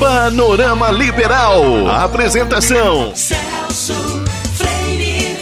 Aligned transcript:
Panorama 0.00 0.90
Liberal. 0.90 1.86
Apresentação: 1.86 3.14
Celso 3.14 3.92
Freire. 4.54 5.36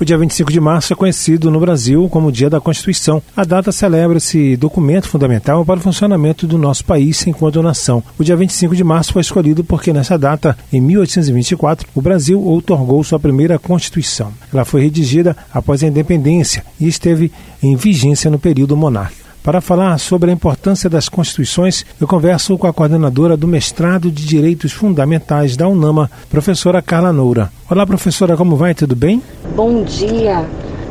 O 0.00 0.04
dia 0.04 0.16
25 0.16 0.52
de 0.52 0.60
março 0.60 0.92
é 0.92 0.96
conhecido 0.96 1.50
no 1.50 1.58
Brasil 1.58 2.08
como 2.08 2.28
o 2.28 2.32
Dia 2.32 2.48
da 2.48 2.60
Constituição. 2.60 3.20
A 3.36 3.42
data 3.42 3.72
celebra 3.72 4.18
esse 4.18 4.56
documento 4.56 5.08
fundamental 5.08 5.64
para 5.64 5.80
o 5.80 5.82
funcionamento 5.82 6.46
do 6.46 6.56
nosso 6.56 6.84
país 6.84 7.26
enquanto 7.26 7.60
nação. 7.60 8.00
O 8.16 8.22
dia 8.22 8.36
25 8.36 8.76
de 8.76 8.84
março 8.84 9.12
foi 9.12 9.22
escolhido 9.22 9.64
porque 9.64 9.92
nessa 9.92 10.16
data, 10.16 10.56
em 10.72 10.80
1824, 10.80 11.88
o 11.96 12.00
Brasil 12.00 12.40
outorgou 12.40 13.02
sua 13.02 13.18
primeira 13.18 13.58
Constituição. 13.58 14.32
Ela 14.52 14.64
foi 14.64 14.82
redigida 14.82 15.36
após 15.52 15.82
a 15.82 15.88
independência 15.88 16.64
e 16.78 16.86
esteve 16.86 17.32
em 17.60 17.74
vigência 17.74 18.30
no 18.30 18.38
período 18.38 18.76
monárquico. 18.76 19.23
Para 19.44 19.60
falar 19.60 19.98
sobre 19.98 20.30
a 20.30 20.32
importância 20.32 20.88
das 20.88 21.06
constituições, 21.06 21.84
eu 22.00 22.08
converso 22.08 22.56
com 22.56 22.66
a 22.66 22.72
coordenadora 22.72 23.36
do 23.36 23.46
mestrado 23.46 24.10
de 24.10 24.24
Direitos 24.24 24.72
Fundamentais 24.72 25.54
da 25.54 25.68
UNAMA, 25.68 26.10
professora 26.30 26.80
Carla 26.80 27.12
Noura. 27.12 27.52
Olá, 27.68 27.86
professora, 27.86 28.38
como 28.38 28.56
vai? 28.56 28.74
Tudo 28.74 28.96
bem? 28.96 29.22
Bom 29.54 29.82
dia. 29.82 30.46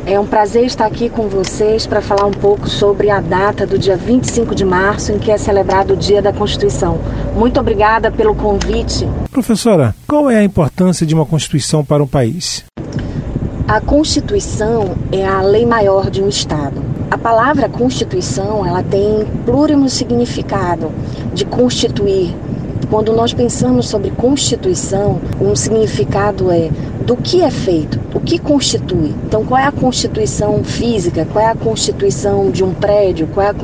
É 0.06 0.20
um 0.20 0.26
prazer 0.26 0.66
estar 0.66 0.86
aqui 0.86 1.08
com 1.08 1.26
vocês 1.26 1.84
para 1.84 2.00
falar 2.00 2.26
um 2.26 2.30
pouco 2.30 2.68
sobre 2.68 3.10
a 3.10 3.20
data 3.20 3.66
do 3.66 3.76
dia 3.76 3.96
25 3.96 4.54
de 4.54 4.64
março, 4.64 5.10
em 5.10 5.18
que 5.18 5.32
é 5.32 5.36
celebrado 5.36 5.94
o 5.94 5.96
Dia 5.96 6.22
da 6.22 6.32
Constituição. 6.32 7.00
Muito 7.34 7.58
obrigada 7.58 8.12
pelo 8.12 8.36
convite. 8.36 9.04
Professora, 9.32 9.96
qual 10.06 10.30
é 10.30 10.36
a 10.36 10.44
importância 10.44 11.04
de 11.04 11.12
uma 11.12 11.26
Constituição 11.26 11.84
para 11.84 12.04
um 12.04 12.06
país? 12.06 12.64
A 13.66 13.80
Constituição 13.80 14.94
é 15.10 15.26
a 15.26 15.42
lei 15.42 15.66
maior 15.66 16.08
de 16.08 16.22
um 16.22 16.28
Estado. 16.28 16.93
A 17.14 17.18
palavra 17.18 17.68
Constituição, 17.68 18.66
ela 18.66 18.82
tem 18.82 19.24
plurimo 19.46 19.88
significado 19.88 20.90
de 21.32 21.44
constituir. 21.44 22.34
Quando 22.90 23.12
nós 23.12 23.32
pensamos 23.32 23.88
sobre 23.88 24.10
Constituição, 24.10 25.20
um 25.40 25.54
significado 25.54 26.50
é 26.50 26.70
do 27.06 27.16
que 27.16 27.40
é 27.40 27.50
feito, 27.52 28.00
o 28.14 28.18
que 28.18 28.36
constitui. 28.36 29.14
Então, 29.26 29.44
qual 29.44 29.60
é 29.60 29.64
a 29.64 29.70
constituição 29.70 30.64
física, 30.64 31.24
qual 31.30 31.44
é 31.44 31.50
a 31.50 31.54
constituição 31.54 32.50
de 32.50 32.64
um 32.64 32.74
prédio, 32.74 33.28
qual 33.32 33.46
é 33.46 33.50
a 33.50 33.54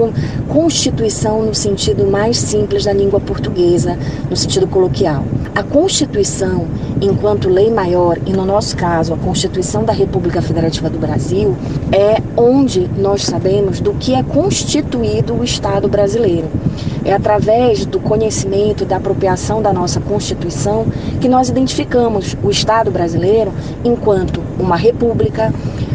constituição 0.46 1.42
no 1.42 1.54
sentido 1.54 2.06
mais 2.06 2.36
simples 2.36 2.84
da 2.84 2.92
língua 2.92 3.18
portuguesa, 3.18 3.98
no 4.28 4.36
sentido 4.36 4.68
coloquial. 4.68 5.24
A 5.54 5.62
Constituição, 5.64 6.68
enquanto 7.00 7.48
lei 7.48 7.70
maior, 7.70 8.18
e 8.26 8.32
no 8.32 8.44
nosso 8.44 8.76
caso, 8.76 9.14
a 9.14 9.16
Constituição 9.16 9.84
da 9.84 9.92
República 9.92 10.42
Federativa 10.42 10.90
do 10.90 10.98
Brasil, 10.98 11.56
é 11.92 12.22
onde 12.36 12.88
nós 12.96 13.22
sabemos 13.24 13.80
do 13.80 13.94
que 13.94 14.14
é 14.14 14.22
constituído 14.22 15.34
o 15.34 15.42
Estado 15.42 15.88
brasileiro. 15.88 16.48
É 17.04 17.14
através 17.14 17.86
do 17.86 17.98
conhecimento, 17.98 18.84
da 18.84 18.96
apropriação 18.96 19.62
da 19.62 19.72
nossa 19.72 20.00
Constituição 20.00 20.86
que 21.20 21.28
nós 21.28 21.48
identificamos 21.48 22.36
o 22.42 22.50
Estado 22.50 22.90
brasileiro 22.90 23.52
enquanto 23.82 24.42
uma 24.58 24.76
república, 24.76 25.52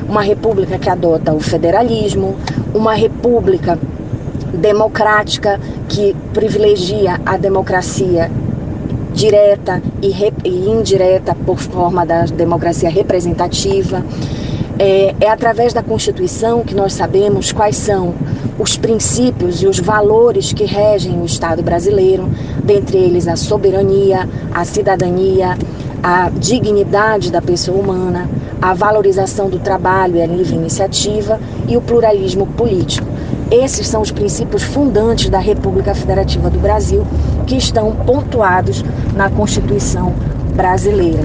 uma 0.09 0.21
república 0.21 0.79
que 0.79 0.89
adota 0.89 1.33
o 1.33 1.39
federalismo, 1.39 2.35
uma 2.73 2.95
república 2.95 3.77
democrática 4.53 5.59
que 5.87 6.15
privilegia 6.33 7.19
a 7.25 7.37
democracia 7.37 8.31
direta 9.15 9.81
e, 10.01 10.13
e, 10.43 10.69
indireta 10.69 11.33
por 11.33 11.57
forma 11.57 12.05
da 12.05 12.25
democracia 12.25 12.89
representativa. 12.89 14.03
É, 14.77 15.15
é 15.21 15.29
através 15.29 15.73
da 15.73 15.81
Constituição 15.81 16.61
que 16.61 16.75
nós 16.75 16.93
sabemos 16.93 17.53
quais 17.53 17.77
são 17.77 18.13
os 18.59 18.77
princípios 18.77 19.63
e 19.63 19.67
os 19.67 19.79
valores 19.79 20.51
que 20.51 20.65
regem 20.65 21.21
o 21.21 21.25
Estado 21.25 21.63
brasileiro, 21.63 22.29
dentre 22.63 22.97
eles 22.97 23.27
a 23.27 23.37
soberania, 23.37 24.27
a 24.53 24.65
cidadania, 24.65 25.57
a 26.03 26.29
dignidade 26.29 27.31
da 27.31 27.41
pessoa 27.41 27.79
humana, 27.79 28.29
a 28.61 28.73
valorização 28.73 29.49
do 29.49 29.59
trabalho 29.59 30.17
e 30.17 30.21
a 30.21 30.27
livre 30.27 30.55
iniciativa 30.55 31.39
e 31.67 31.77
o 31.77 31.81
pluralismo 31.81 32.45
político. 32.45 33.07
Esses 33.63 33.87
são 33.87 34.01
os 34.01 34.11
princípios 34.11 34.63
fundantes 34.63 35.29
da 35.29 35.39
República 35.39 35.95
Federativa 35.95 36.49
do 36.49 36.59
Brasil 36.59 37.07
que 37.47 37.55
estão 37.55 37.95
pontuados 37.95 38.83
na 39.15 39.29
Constituição 39.29 40.13
brasileira. 40.53 41.23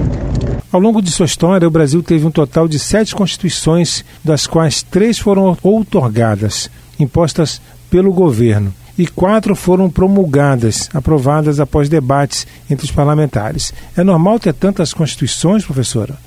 Ao 0.71 0.79
longo 0.79 1.01
de 1.01 1.11
sua 1.11 1.25
história, 1.25 1.67
o 1.67 1.71
Brasil 1.71 2.01
teve 2.01 2.25
um 2.25 2.31
total 2.31 2.69
de 2.69 2.79
sete 2.79 3.13
constituições, 3.13 4.05
das 4.23 4.47
quais 4.47 4.81
três 4.81 5.19
foram 5.19 5.57
outorgadas, 5.61 6.71
impostas 6.97 7.61
pelo 7.89 8.13
governo, 8.13 8.73
e 8.97 9.05
quatro 9.05 9.53
foram 9.53 9.89
promulgadas, 9.89 10.89
aprovadas 10.93 11.59
após 11.59 11.89
debates 11.89 12.47
entre 12.69 12.85
os 12.85 12.91
parlamentares. 12.91 13.73
É 13.97 14.05
normal 14.05 14.39
ter 14.39 14.53
tantas 14.53 14.93
constituições, 14.93 15.65
professora? 15.65 16.17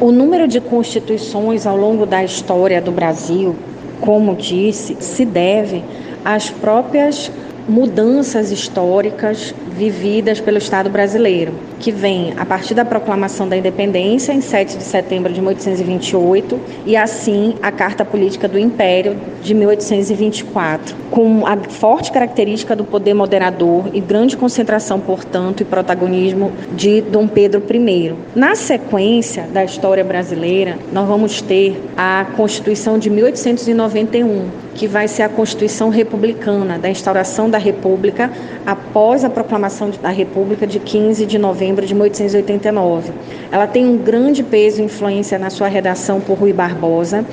O 0.00 0.10
número 0.10 0.48
de 0.48 0.58
constituições 0.58 1.66
ao 1.66 1.76
longo 1.76 2.06
da 2.06 2.24
história 2.24 2.80
do 2.80 2.90
Brasil, 2.90 3.54
como 4.00 4.34
disse, 4.34 4.96
se 5.00 5.24
deve 5.24 5.84
às 6.24 6.50
próprias 6.50 7.30
mudanças 7.68 8.50
históricas 8.50 9.54
vividas 9.76 10.40
pelo 10.40 10.58
Estado 10.58 10.90
brasileiro, 10.90 11.52
que 11.80 11.90
vem 11.90 12.34
a 12.36 12.44
partir 12.44 12.74
da 12.74 12.84
proclamação 12.84 13.48
da 13.48 13.56
independência 13.56 14.32
em 14.32 14.40
7 14.40 14.76
de 14.76 14.84
setembro 14.84 15.32
de 15.32 15.40
1828 15.40 16.60
e 16.86 16.96
assim 16.96 17.54
a 17.62 17.72
Carta 17.72 18.04
Política 18.04 18.46
do 18.46 18.58
Império 18.58 19.16
de 19.42 19.54
1824, 19.54 20.94
com 21.10 21.46
a 21.46 21.56
forte 21.56 22.12
característica 22.12 22.76
do 22.76 22.84
poder 22.84 23.14
moderador 23.14 23.86
e 23.94 24.00
grande 24.00 24.36
concentração, 24.36 25.00
portanto, 25.00 25.62
e 25.62 25.64
protagonismo 25.64 26.52
de 26.76 27.00
Dom 27.00 27.26
Pedro 27.26 27.62
I. 27.70 28.14
Na 28.34 28.54
sequência 28.54 29.44
da 29.44 29.64
história 29.64 30.04
brasileira, 30.04 30.78
nós 30.92 31.08
vamos 31.08 31.40
ter 31.40 31.80
a 31.96 32.26
Constituição 32.36 32.98
de 32.98 33.08
1891, 33.08 34.48
que 34.74 34.86
vai 34.86 35.08
ser 35.08 35.22
a 35.22 35.28
Constituição 35.28 35.88
Republicana, 35.88 36.78
da 36.78 36.90
instauração 36.90 37.48
da 37.48 37.58
República 37.58 38.30
após 38.66 39.24
a 39.24 39.30
proclamação 39.30 39.90
da 40.02 40.10
República 40.10 40.66
de 40.66 40.78
15 40.78 41.24
de 41.24 41.38
de 41.74 41.94
1889. 41.94 43.12
Ela 43.50 43.66
tem 43.66 43.86
um 43.86 43.96
grande 43.96 44.42
peso 44.42 44.80
e 44.80 44.84
influência 44.84 45.38
na 45.38 45.50
sua 45.50 45.68
redação 45.68 46.20
por 46.20 46.38
Rui 46.38 46.52
Barbosa 46.52 47.24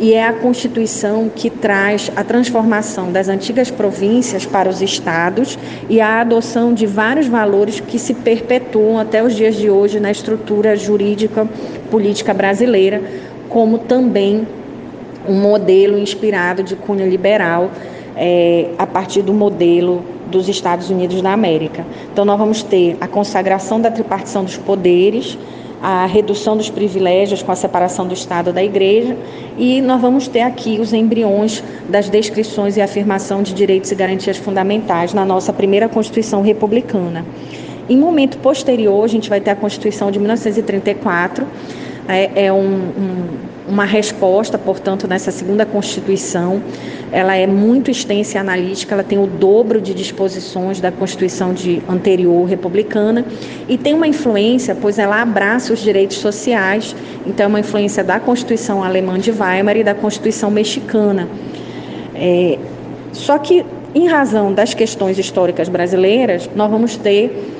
e 0.00 0.12
é 0.12 0.26
a 0.26 0.32
Constituição 0.32 1.30
que 1.34 1.48
traz 1.48 2.10
a 2.16 2.24
transformação 2.24 3.12
das 3.12 3.28
antigas 3.28 3.70
províncias 3.70 4.44
para 4.44 4.68
os 4.68 4.82
estados 4.82 5.58
e 5.88 6.00
a 6.00 6.20
adoção 6.20 6.74
de 6.74 6.86
vários 6.86 7.26
valores 7.26 7.80
que 7.80 7.98
se 7.98 8.12
perpetuam 8.12 8.98
até 8.98 9.22
os 9.22 9.34
dias 9.34 9.54
de 9.54 9.70
hoje 9.70 10.00
na 10.00 10.10
estrutura 10.10 10.76
jurídica 10.76 11.48
política 11.90 12.34
brasileira, 12.34 13.00
como 13.48 13.78
também 13.78 14.46
um 15.28 15.34
modelo 15.34 15.98
inspirado 15.98 16.62
de 16.62 16.76
cunho 16.76 17.08
liberal 17.08 17.70
é, 18.16 18.70
a 18.78 18.86
partir 18.86 19.22
do 19.22 19.32
modelo 19.32 20.04
dos 20.30 20.48
Estados 20.48 20.90
Unidos 20.90 21.20
da 21.20 21.32
América. 21.32 21.84
Então, 22.12 22.24
nós 22.24 22.38
vamos 22.38 22.62
ter 22.62 22.96
a 23.00 23.06
consagração 23.06 23.80
da 23.80 23.90
tripartição 23.90 24.44
dos 24.44 24.56
poderes, 24.56 25.38
a 25.82 26.06
redução 26.06 26.56
dos 26.56 26.70
privilégios 26.70 27.42
com 27.42 27.52
a 27.52 27.56
separação 27.56 28.06
do 28.06 28.14
Estado 28.14 28.54
da 28.54 28.64
Igreja 28.64 29.14
e 29.58 29.82
nós 29.82 30.00
vamos 30.00 30.26
ter 30.26 30.40
aqui 30.40 30.80
os 30.80 30.94
embriões 30.94 31.62
das 31.90 32.08
descrições 32.08 32.78
e 32.78 32.80
afirmação 32.80 33.42
de 33.42 33.52
direitos 33.52 33.92
e 33.92 33.94
garantias 33.94 34.38
fundamentais 34.38 35.12
na 35.12 35.26
nossa 35.26 35.52
primeira 35.52 35.86
Constituição 35.86 36.40
republicana. 36.40 37.22
Em 37.86 37.98
momento 37.98 38.38
posterior, 38.38 39.04
a 39.04 39.08
gente 39.08 39.28
vai 39.28 39.42
ter 39.42 39.50
a 39.50 39.56
Constituição 39.56 40.10
de 40.10 40.18
1934, 40.18 41.46
é, 42.08 42.46
é 42.46 42.52
um, 42.52 42.56
um 42.56 43.26
uma 43.66 43.84
resposta, 43.84 44.58
portanto, 44.58 45.08
nessa 45.08 45.30
segunda 45.30 45.64
Constituição. 45.64 46.62
Ela 47.10 47.36
é 47.36 47.46
muito 47.46 47.90
extensa 47.90 48.36
e 48.36 48.40
analítica, 48.40 48.94
ela 48.94 49.04
tem 49.04 49.18
o 49.18 49.26
dobro 49.26 49.80
de 49.80 49.94
disposições 49.94 50.80
da 50.80 50.90
Constituição 50.90 51.54
de 51.54 51.82
anterior 51.88 52.44
republicana 52.44 53.24
e 53.68 53.78
tem 53.78 53.94
uma 53.94 54.06
influência, 54.06 54.76
pois 54.78 54.98
ela 54.98 55.22
abraça 55.22 55.72
os 55.72 55.80
direitos 55.80 56.18
sociais, 56.18 56.94
então 57.26 57.44
é 57.44 57.48
uma 57.48 57.60
influência 57.60 58.02
da 58.02 58.18
Constituição 58.18 58.82
alemã 58.82 59.18
de 59.18 59.30
Weimar 59.30 59.76
e 59.76 59.84
da 59.84 59.94
Constituição 59.94 60.50
mexicana. 60.50 61.28
É, 62.14 62.58
só 63.12 63.38
que, 63.38 63.64
em 63.94 64.08
razão 64.08 64.52
das 64.52 64.74
questões 64.74 65.18
históricas 65.18 65.68
brasileiras, 65.68 66.50
nós 66.54 66.70
vamos 66.70 66.96
ter 66.96 67.54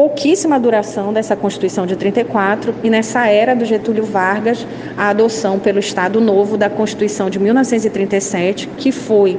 pouquíssima 0.00 0.58
duração 0.58 1.12
dessa 1.12 1.36
Constituição 1.36 1.84
de 1.84 1.94
34 1.94 2.74
e 2.82 2.88
nessa 2.88 3.26
era 3.26 3.54
do 3.54 3.66
Getúlio 3.66 4.02
Vargas 4.02 4.66
a 4.96 5.10
adoção 5.10 5.58
pelo 5.58 5.78
Estado 5.78 6.22
Novo 6.22 6.56
da 6.56 6.70
Constituição 6.70 7.28
de 7.28 7.38
1937, 7.38 8.66
que 8.78 8.92
foi 8.92 9.38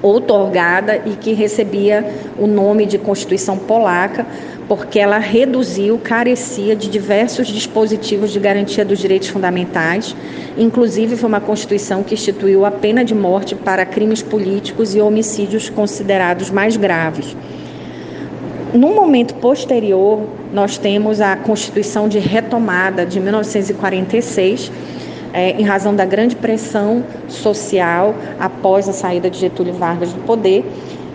outorgada 0.00 1.02
e 1.04 1.16
que 1.16 1.32
recebia 1.32 2.08
o 2.38 2.46
nome 2.46 2.86
de 2.86 2.98
Constituição 2.98 3.58
Polaca, 3.58 4.24
porque 4.68 5.00
ela 5.00 5.18
reduziu, 5.18 5.98
carecia 5.98 6.76
de 6.76 6.88
diversos 6.88 7.48
dispositivos 7.48 8.30
de 8.30 8.38
garantia 8.38 8.84
dos 8.84 9.00
direitos 9.00 9.26
fundamentais. 9.26 10.14
Inclusive, 10.56 11.16
foi 11.16 11.28
uma 11.28 11.40
Constituição 11.40 12.04
que 12.04 12.14
instituiu 12.14 12.64
a 12.64 12.70
pena 12.70 13.04
de 13.04 13.12
morte 13.12 13.56
para 13.56 13.84
crimes 13.84 14.22
políticos 14.22 14.94
e 14.94 15.00
homicídios 15.00 15.68
considerados 15.68 16.48
mais 16.48 16.76
graves. 16.76 17.36
No 18.74 18.92
momento 18.92 19.36
posterior, 19.36 20.26
nós 20.52 20.76
temos 20.76 21.20
a 21.20 21.36
Constituição 21.36 22.08
de 22.08 22.18
Retomada 22.18 23.06
de 23.06 23.20
1946, 23.20 24.72
é, 25.32 25.50
em 25.52 25.62
razão 25.62 25.94
da 25.94 26.04
grande 26.04 26.34
pressão 26.34 27.04
social 27.28 28.16
após 28.36 28.88
a 28.88 28.92
saída 28.92 29.30
de 29.30 29.38
Getúlio 29.38 29.74
Vargas 29.74 30.12
do 30.12 30.20
poder. 30.22 30.64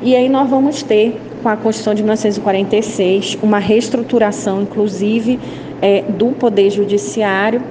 E 0.02 0.16
aí 0.16 0.30
nós 0.30 0.50
vamos 0.50 0.82
ter 0.82 1.20
com 1.44 1.50
a 1.50 1.58
Constituição 1.58 1.94
de 1.94 2.02
1946, 2.02 3.38
uma 3.44 3.60
reestruturação, 3.60 4.62
inclusive, 4.62 5.38
é, 5.82 6.04
do 6.04 6.28
Poder 6.28 6.70
Judiciário 6.70 7.62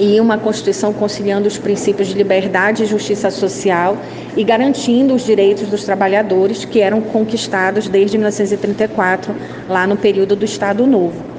e 0.00 0.18
uma 0.18 0.38
Constituição 0.38 0.94
conciliando 0.94 1.46
os 1.46 1.58
princípios 1.58 2.08
de 2.08 2.14
liberdade 2.14 2.82
e 2.82 2.86
justiça 2.86 3.30
social 3.30 3.98
e 4.34 4.42
garantindo 4.42 5.14
os 5.14 5.26
direitos 5.26 5.68
dos 5.68 5.84
trabalhadores 5.84 6.64
que 6.64 6.80
eram 6.80 7.02
conquistados 7.02 7.86
desde 7.86 8.16
1934, 8.16 9.34
lá 9.68 9.86
no 9.86 9.98
período 9.98 10.34
do 10.34 10.44
Estado 10.44 10.86
Novo. 10.86 11.30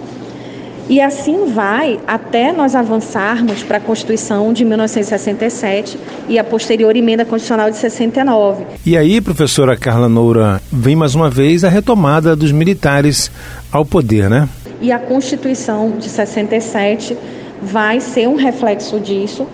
E 0.87 0.99
assim 0.99 1.51
vai 1.51 1.99
até 2.05 2.51
nós 2.51 2.75
avançarmos 2.75 3.63
para 3.63 3.77
a 3.77 3.79
Constituição 3.79 4.51
de 4.53 4.63
1967 4.65 5.97
e 6.27 6.37
a 6.37 6.43
posterior 6.43 6.95
emenda 6.95 7.23
constitucional 7.23 7.71
de 7.71 7.77
69. 7.77 8.65
E 8.85 8.97
aí, 8.97 9.21
professora 9.21 9.77
Carla 9.77 10.09
Noura, 10.09 10.61
vem 10.71 10.95
mais 10.95 11.15
uma 11.15 11.29
vez 11.29 11.63
a 11.63 11.69
retomada 11.69 12.35
dos 12.35 12.51
militares 12.51 13.31
ao 13.71 13.85
poder, 13.85 14.29
né? 14.29 14.49
E 14.81 14.91
a 14.91 14.99
Constituição 14.99 15.91
de 15.97 16.09
67 16.09 17.17
vai 17.61 17.99
ser 17.99 18.27
um 18.27 18.35
reflexo 18.35 18.99
disso 18.99 19.47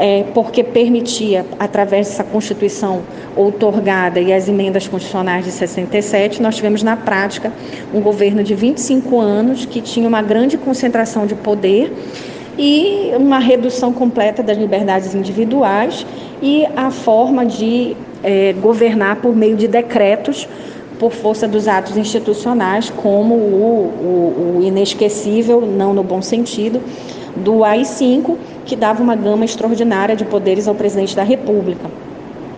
é, 0.00 0.24
porque 0.32 0.64
permitia, 0.64 1.44
através 1.58 2.08
dessa 2.08 2.24
Constituição 2.24 3.02
outorgada 3.36 4.18
e 4.18 4.32
as 4.32 4.48
emendas 4.48 4.88
constitucionais 4.88 5.44
de 5.44 5.50
67, 5.50 6.40
nós 6.40 6.56
tivemos 6.56 6.82
na 6.82 6.96
prática 6.96 7.52
um 7.92 8.00
governo 8.00 8.42
de 8.42 8.54
25 8.54 9.20
anos 9.20 9.66
que 9.66 9.82
tinha 9.82 10.08
uma 10.08 10.22
grande 10.22 10.56
concentração 10.56 11.26
de 11.26 11.34
poder 11.34 11.92
e 12.56 13.10
uma 13.14 13.38
redução 13.38 13.92
completa 13.92 14.42
das 14.42 14.56
liberdades 14.56 15.14
individuais 15.14 16.06
e 16.40 16.66
a 16.74 16.90
forma 16.90 17.44
de 17.44 17.94
é, 18.22 18.54
governar 18.54 19.16
por 19.16 19.36
meio 19.36 19.54
de 19.54 19.68
decretos 19.68 20.48
por 20.98 21.12
força 21.12 21.48
dos 21.48 21.66
atos 21.66 21.96
institucionais, 21.96 22.90
como 22.90 23.34
o, 23.34 24.58
o, 24.58 24.58
o 24.58 24.62
inesquecível, 24.62 25.62
não 25.62 25.94
no 25.94 26.02
bom 26.02 26.20
sentido, 26.20 26.82
do 27.36 27.64
AI-5, 27.64 28.36
que 28.64 28.76
dava 28.76 29.02
uma 29.02 29.16
gama 29.16 29.44
extraordinária 29.44 30.16
de 30.16 30.24
poderes 30.24 30.66
ao 30.68 30.74
presidente 30.74 31.14
da 31.14 31.22
República. 31.22 31.90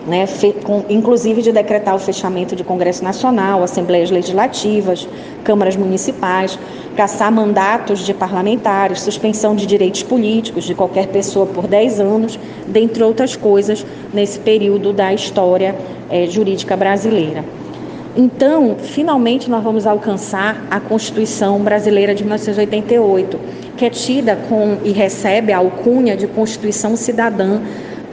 Né, 0.04 0.26
com, 0.64 0.84
inclusive 0.88 1.42
de 1.42 1.52
decretar 1.52 1.94
o 1.94 1.98
fechamento 1.98 2.56
de 2.56 2.64
Congresso 2.64 3.04
Nacional, 3.04 3.62
Assembleias 3.62 4.10
Legislativas, 4.10 5.06
câmaras 5.44 5.76
municipais, 5.76 6.58
caçar 6.96 7.30
mandatos 7.30 8.00
de 8.00 8.12
parlamentares, 8.12 9.00
suspensão 9.00 9.54
de 9.54 9.64
direitos 9.64 10.02
políticos 10.02 10.64
de 10.64 10.74
qualquer 10.74 11.06
pessoa 11.06 11.46
por 11.46 11.68
10 11.68 12.00
anos, 12.00 12.36
dentre 12.66 13.04
outras 13.04 13.36
coisas, 13.36 13.86
nesse 14.12 14.40
período 14.40 14.92
da 14.92 15.14
história 15.14 15.76
é, 16.10 16.26
jurídica 16.26 16.76
brasileira. 16.76 17.44
Então, 18.14 18.76
finalmente, 18.78 19.48
nós 19.48 19.64
vamos 19.64 19.86
alcançar 19.86 20.66
a 20.70 20.78
Constituição 20.78 21.60
Brasileira 21.60 22.14
de 22.14 22.22
1988, 22.22 23.40
que 23.76 23.86
é 23.86 23.90
tida 23.90 24.36
com 24.48 24.76
e 24.84 24.92
recebe 24.92 25.50
a 25.50 25.56
alcunha 25.56 26.14
de 26.14 26.26
Constituição 26.26 26.94
Cidadã, 26.94 27.60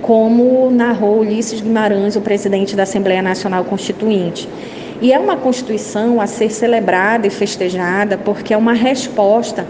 como 0.01 0.71
narrou 0.71 1.19
Ulisses 1.19 1.59
Guimarães, 1.59 2.15
o 2.15 2.21
presidente 2.21 2.77
da 2.77 2.83
Assembleia 2.83 3.21
Nacional 3.21 3.65
Constituinte. 3.65 4.47
E 5.01 5.11
é 5.11 5.19
uma 5.19 5.35
Constituição 5.35 6.21
a 6.21 6.27
ser 6.27 6.49
celebrada 6.49 7.27
e 7.27 7.29
festejada 7.29 8.17
porque 8.17 8.53
é 8.53 8.57
uma 8.57 8.73
resposta 8.73 9.65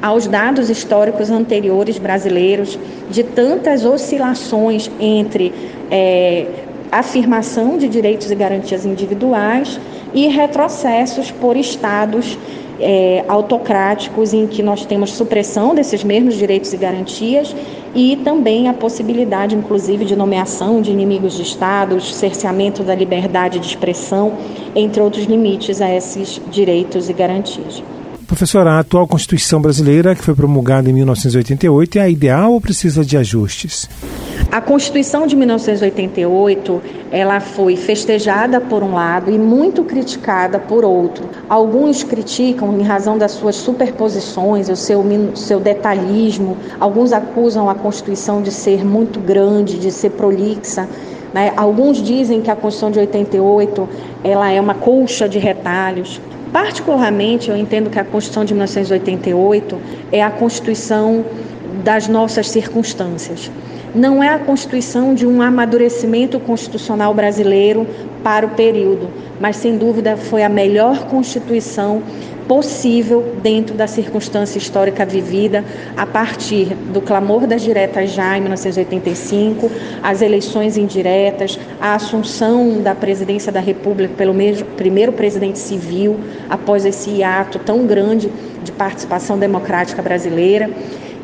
aos 0.00 0.28
dados 0.28 0.70
históricos 0.70 1.28
anteriores 1.28 1.98
brasileiros 1.98 2.78
de 3.10 3.24
tantas 3.24 3.84
oscilações 3.84 4.88
entre 5.00 5.52
é, 5.90 6.46
afirmação 6.92 7.78
de 7.78 7.88
direitos 7.88 8.30
e 8.30 8.34
garantias 8.34 8.84
individuais 8.84 9.80
e 10.12 10.28
retrocessos 10.28 11.30
por 11.30 11.56
estados 11.56 12.38
é, 12.78 13.24
autocráticos 13.28 14.34
em 14.34 14.46
que 14.46 14.62
nós 14.62 14.84
temos 14.84 15.12
supressão 15.12 15.74
desses 15.74 16.04
mesmos 16.04 16.34
direitos 16.34 16.72
e 16.72 16.76
garantias 16.76 17.54
e 17.94 18.16
também 18.16 18.68
a 18.68 18.74
possibilidade, 18.74 19.54
inclusive, 19.54 20.04
de 20.04 20.16
nomeação 20.16 20.82
de 20.82 20.90
inimigos 20.90 21.34
de 21.34 21.42
estados, 21.42 22.14
cerceamento 22.14 22.82
da 22.82 22.94
liberdade 22.94 23.58
de 23.58 23.66
expressão, 23.66 24.32
entre 24.74 25.00
outros 25.00 25.24
limites 25.24 25.80
a 25.80 25.94
esses 25.94 26.40
direitos 26.50 27.08
e 27.08 27.12
garantias. 27.12 27.82
Professora, 28.32 28.72
a 28.72 28.78
atual 28.78 29.06
Constituição 29.06 29.60
brasileira, 29.60 30.14
que 30.14 30.24
foi 30.24 30.34
promulgada 30.34 30.88
em 30.88 30.92
1988, 30.94 31.98
é 31.98 32.00
a 32.00 32.08
ideal 32.08 32.54
ou 32.54 32.62
precisa 32.62 33.04
de 33.04 33.18
ajustes? 33.18 33.86
A 34.50 34.58
Constituição 34.58 35.26
de 35.26 35.36
1988, 35.36 36.82
ela 37.10 37.40
foi 37.40 37.76
festejada 37.76 38.58
por 38.58 38.82
um 38.82 38.94
lado 38.94 39.30
e 39.30 39.38
muito 39.38 39.84
criticada 39.84 40.58
por 40.58 40.82
outro. 40.82 41.28
Alguns 41.46 42.02
criticam 42.02 42.80
em 42.80 42.82
razão 42.82 43.18
das 43.18 43.32
suas 43.32 43.54
superposições, 43.54 44.70
o 44.70 44.76
seu, 44.76 45.04
seu 45.34 45.60
detalhismo. 45.60 46.56
Alguns 46.80 47.12
acusam 47.12 47.68
a 47.68 47.74
Constituição 47.74 48.40
de 48.40 48.50
ser 48.50 48.82
muito 48.82 49.20
grande, 49.20 49.78
de 49.78 49.92
ser 49.92 50.08
prolixa. 50.12 50.88
Né? 51.34 51.52
Alguns 51.54 52.02
dizem 52.02 52.40
que 52.40 52.50
a 52.50 52.56
Constituição 52.56 52.90
de 52.90 52.98
88 52.98 53.86
ela 54.24 54.50
é 54.50 54.58
uma 54.58 54.74
colcha 54.74 55.28
de 55.28 55.38
retalhos. 55.38 56.18
Particularmente, 56.52 57.50
eu 57.50 57.56
entendo 57.56 57.88
que 57.88 57.98
a 57.98 58.04
Constituição 58.04 58.44
de 58.44 58.52
1988 58.52 59.78
é 60.12 60.22
a 60.22 60.30
Constituição 60.30 61.24
das 61.82 62.06
nossas 62.06 62.48
circunstâncias. 62.48 63.50
Não 63.94 64.22
é 64.22 64.28
a 64.28 64.38
constituição 64.38 65.14
de 65.14 65.26
um 65.26 65.42
amadurecimento 65.42 66.40
constitucional 66.40 67.12
brasileiro 67.12 67.86
para 68.22 68.46
o 68.46 68.50
período, 68.50 69.10
mas 69.38 69.56
sem 69.56 69.76
dúvida 69.76 70.16
foi 70.16 70.42
a 70.42 70.48
melhor 70.48 71.04
constituição 71.06 72.02
possível 72.48 73.34
dentro 73.42 73.74
da 73.74 73.86
circunstância 73.86 74.58
histórica 74.58 75.04
vivida 75.04 75.64
a 75.96 76.06
partir 76.06 76.74
do 76.92 77.00
clamor 77.00 77.46
das 77.46 77.62
diretas 77.62 78.10
já 78.10 78.36
em 78.36 78.40
1985, 78.40 79.70
as 80.02 80.22
eleições 80.22 80.76
indiretas, 80.76 81.58
a 81.80 81.94
assunção 81.94 82.80
da 82.82 82.94
presidência 82.94 83.52
da 83.52 83.60
República 83.60 84.14
pelo 84.16 84.34
mesmo, 84.34 84.66
primeiro 84.76 85.12
presidente 85.12 85.58
civil 85.58 86.18
após 86.48 86.84
esse 86.84 87.10
hiato 87.10 87.58
tão 87.58 87.86
grande 87.86 88.30
de 88.62 88.72
participação 88.72 89.38
democrática 89.38 90.02
brasileira. 90.02 90.70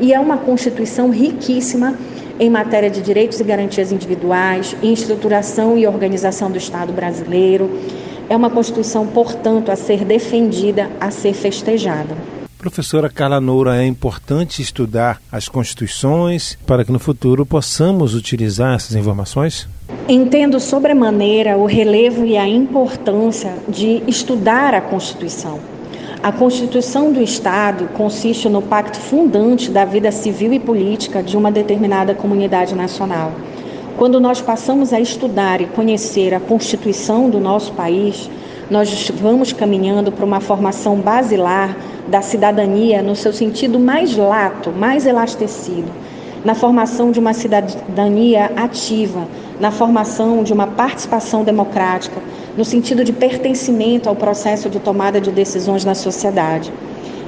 E 0.01 0.13
é 0.13 0.21
uma 0.21 0.39
constituição 0.39 1.11
riquíssima 1.11 1.99
em 2.39 2.49
matéria 2.49 2.89
de 2.89 3.01
direitos 3.01 3.41
e 3.41 3.45
garantias 3.45 3.91
individuais, 3.91 4.77
em 4.83 4.93
estruturação 4.93 5.77
e 5.77 5.87
organização 5.87 6.51
do 6.51 6.59
Estado 6.59 6.93
brasileiro. 6.93 7.69
É 8.29 8.37
uma 8.37 8.51
Constituição, 8.51 9.07
portanto, 9.07 9.71
a 9.71 9.77
ser 9.77 10.05
defendida, 10.05 10.91
a 11.01 11.11
ser 11.11 11.33
festejada. 11.33 12.17
Professora 12.59 13.09
Carla 13.09 13.41
Noura, 13.41 13.83
é 13.83 13.87
importante 13.87 14.61
estudar 14.61 15.21
as 15.31 15.49
constituições 15.49 16.59
para 16.67 16.85
que 16.85 16.91
no 16.91 16.99
futuro 16.99 17.47
possamos 17.47 18.15
utilizar 18.15 18.75
essas 18.75 18.97
informações? 18.97 19.69
Entendo 20.09 20.59
sobremaneira 20.59 21.57
o 21.57 21.67
relevo 21.67 22.25
e 22.25 22.37
a 22.37 22.47
importância 22.47 23.55
de 23.69 24.03
estudar 24.07 24.75
a 24.75 24.81
Constituição 24.81 25.61
a 26.21 26.33
Constituição 26.33 27.13
do 27.13 27.23
Estado 27.23 27.89
consiste 27.95 28.49
no 28.49 28.61
pacto 28.61 28.99
fundante 28.99 29.71
da 29.71 29.85
vida 29.85 30.11
civil 30.11 30.53
e 30.53 30.59
política 30.59 31.23
de 31.23 31.37
uma 31.37 31.51
determinada 31.53 32.13
comunidade 32.13 32.75
nacional. 32.75 33.33
Quando 33.99 34.21
nós 34.21 34.41
passamos 34.41 34.93
a 34.93 35.01
estudar 35.01 35.61
e 35.61 35.67
conhecer 35.67 36.33
a 36.33 36.39
Constituição 36.39 37.29
do 37.29 37.41
nosso 37.41 37.73
país, 37.73 38.31
nós 38.71 39.11
vamos 39.13 39.53
caminhando 39.53 40.13
para 40.13 40.25
uma 40.25 40.39
formação 40.39 41.01
basilar 41.01 41.77
da 42.07 42.23
cidadania 42.23 43.03
no 43.03 43.17
seu 43.17 43.33
sentido 43.33 43.77
mais 43.77 44.17
lato, 44.17 44.71
mais 44.71 45.05
elastecido, 45.05 45.91
na 46.45 46.55
formação 46.55 47.11
de 47.11 47.19
uma 47.19 47.33
cidadania 47.33 48.53
ativa, 48.55 49.27
na 49.59 49.73
formação 49.73 50.45
de 50.45 50.53
uma 50.53 50.69
participação 50.69 51.43
democrática, 51.43 52.23
no 52.57 52.65
sentido 52.65 53.03
de 53.03 53.13
pertencimento 53.13 54.09
ao 54.09 54.15
processo 54.15 54.71
de 54.71 54.79
tomada 54.79 55.21
de 55.21 55.33
decisões 55.33 55.85
na 55.85 55.97
sociedade. 55.97 56.73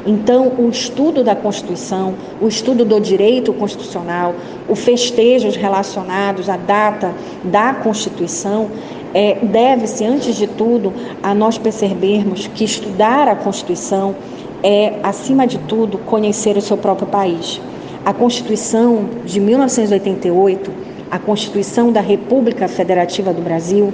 Então, 0.07 0.53
o 0.59 0.69
estudo 0.71 1.23
da 1.23 1.37
Constituição, 1.37 2.15
o 2.41 2.49
estudo 2.49 2.85
do 2.85 2.99
direito 3.01 3.53
constitucional, 3.53 4.35
os 4.69 4.79
festejos 4.79 5.57
relacionados 5.57 6.49
à 6.49 6.57
data 6.57 7.15
da 7.45 7.75
Constituição, 7.75 8.69
é, 9.13 9.39
deve-se, 9.43 10.05
antes 10.05 10.37
de 10.37 10.47
tudo, 10.47 10.93
a 11.23 11.35
nós 11.35 11.59
percebermos 11.59 12.47
que 12.47 12.65
estudar 12.65 13.29
a 13.29 13.37
Constituição 13.37 14.15
é, 14.63 14.95
acima 15.03 15.47
de 15.47 15.59
tudo, 15.59 15.99
conhecer 15.99 16.57
o 16.57 16.61
seu 16.61 16.77
próprio 16.77 17.07
país. 17.07 17.61
A 18.05 18.15
Constituição 18.15 19.05
de 19.25 19.39
1988, 19.41 20.71
a 21.11 21.19
Constituição 21.19 21.93
da 21.93 22.01
República 22.01 22.69
Federativa 22.69 23.33
do 23.33 23.43
Brasil, 23.43 23.93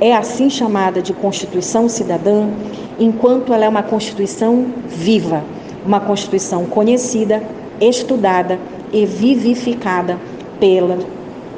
é 0.00 0.14
assim 0.14 0.48
chamada 0.48 1.02
de 1.02 1.12
Constituição 1.12 1.88
Cidadã, 1.88 2.48
enquanto 2.98 3.52
ela 3.52 3.64
é 3.64 3.68
uma 3.68 3.82
Constituição 3.82 4.66
viva, 4.86 5.42
uma 5.84 6.00
Constituição 6.00 6.64
conhecida, 6.66 7.42
estudada 7.80 8.58
e 8.92 9.06
vivificada 9.06 10.18
pela 10.58 10.98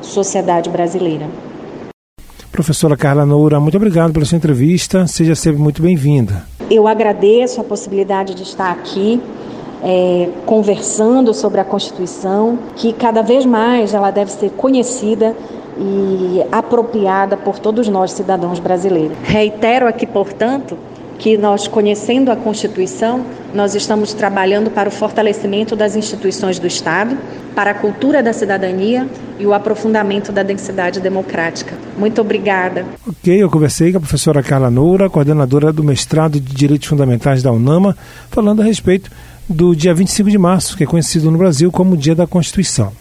sociedade 0.02 0.68
brasileira. 0.68 1.26
Professora 2.52 2.96
Carla 2.96 3.24
Noura, 3.24 3.60
muito 3.60 3.76
obrigado 3.76 4.12
pela 4.12 4.24
sua 4.24 4.36
entrevista. 4.36 5.06
Seja 5.06 5.34
sempre 5.34 5.62
muito 5.62 5.80
bem-vinda. 5.80 6.44
Eu 6.70 6.86
agradeço 6.86 7.60
a 7.60 7.64
possibilidade 7.64 8.34
de 8.34 8.42
estar 8.42 8.70
aqui 8.70 9.20
é, 9.82 10.28
conversando 10.44 11.32
sobre 11.32 11.60
a 11.60 11.64
Constituição, 11.64 12.58
que 12.76 12.92
cada 12.92 13.22
vez 13.22 13.46
mais 13.46 13.94
ela 13.94 14.10
deve 14.10 14.30
ser 14.30 14.50
conhecida 14.50 15.34
e 15.78 16.42
apropriada 16.52 17.36
por 17.36 17.58
todos 17.58 17.88
nós, 17.88 18.12
cidadãos 18.12 18.58
brasileiros. 18.58 19.16
Reitero 19.22 19.86
aqui, 19.86 20.06
portanto, 20.06 20.76
que 21.20 21.36
nós, 21.36 21.68
conhecendo 21.68 22.32
a 22.32 22.36
Constituição, 22.36 23.26
nós 23.54 23.74
estamos 23.74 24.14
trabalhando 24.14 24.70
para 24.70 24.88
o 24.88 24.92
fortalecimento 24.92 25.76
das 25.76 25.94
instituições 25.94 26.58
do 26.58 26.66
Estado, 26.66 27.16
para 27.54 27.72
a 27.72 27.74
cultura 27.74 28.22
da 28.22 28.32
cidadania 28.32 29.06
e 29.38 29.44
o 29.44 29.52
aprofundamento 29.52 30.32
da 30.32 30.42
densidade 30.42 30.98
democrática. 30.98 31.76
Muito 31.98 32.22
obrigada. 32.22 32.86
Ok, 33.06 33.42
eu 33.42 33.50
conversei 33.50 33.92
com 33.92 33.98
a 33.98 34.00
professora 34.00 34.42
Carla 34.42 34.70
Noura, 34.70 35.10
coordenadora 35.10 35.70
do 35.70 35.84
mestrado 35.84 36.40
de 36.40 36.54
Direitos 36.54 36.88
Fundamentais 36.88 37.42
da 37.42 37.52
UNAMA, 37.52 37.94
falando 38.30 38.62
a 38.62 38.64
respeito 38.64 39.10
do 39.46 39.76
dia 39.76 39.92
25 39.92 40.30
de 40.30 40.38
março, 40.38 40.74
que 40.74 40.84
é 40.84 40.86
conhecido 40.86 41.30
no 41.30 41.36
Brasil 41.36 41.70
como 41.70 41.98
Dia 41.98 42.14
da 42.14 42.26
Constituição. 42.26 42.92